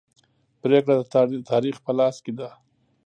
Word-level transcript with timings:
پریکړه 0.61 0.95
د 0.97 1.01
تاریخ 1.51 1.75
په 1.85 1.91
لاس 1.97 2.15
کې 2.23 2.31
ده. 2.39 2.49